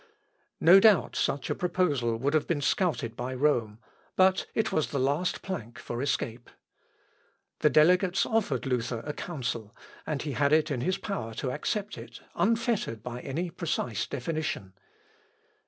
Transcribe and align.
No 0.59 0.79
doubt 0.79 1.15
such 1.15 1.51
a 1.51 1.53
proposal 1.53 2.17
would 2.17 2.33
have 2.33 2.47
been 2.47 2.59
scouted 2.59 3.15
by 3.15 3.35
Rome; 3.35 3.77
but 4.15 4.47
it 4.55 4.71
was 4.71 4.87
the 4.87 4.97
last 4.97 5.43
plank 5.43 5.77
for 5.77 6.01
escape. 6.01 6.49
The 7.59 7.69
delegates 7.69 8.25
offered 8.25 8.65
Luther 8.65 9.03
a 9.05 9.13
Council; 9.13 9.75
and 10.07 10.23
he 10.23 10.31
had 10.31 10.53
it 10.53 10.71
in 10.71 10.81
his 10.81 10.97
power 10.97 11.35
to 11.35 11.51
accept 11.51 11.99
it 11.99 12.19
unfettered 12.33 13.03
by 13.03 13.19
any 13.21 13.51
precise 13.51 14.07
definition. 14.07 14.73